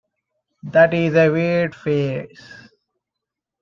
[0.63, 2.71] That is a weird phrase.